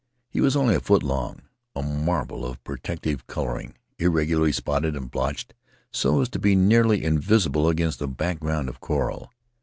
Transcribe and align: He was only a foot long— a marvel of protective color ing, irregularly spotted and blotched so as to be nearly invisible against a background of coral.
He 0.31 0.41
was 0.41 0.55
only 0.55 0.73
a 0.73 0.79
foot 0.79 1.03
long— 1.03 1.43
a 1.75 1.83
marvel 1.83 2.43
of 2.43 2.63
protective 2.63 3.27
color 3.27 3.59
ing, 3.59 3.75
irregularly 3.99 4.51
spotted 4.51 4.95
and 4.95 5.11
blotched 5.11 5.53
so 5.91 6.19
as 6.21 6.29
to 6.29 6.39
be 6.39 6.55
nearly 6.55 7.03
invisible 7.03 7.69
against 7.69 8.01
a 8.01 8.07
background 8.07 8.67
of 8.67 8.79
coral. 8.79 9.31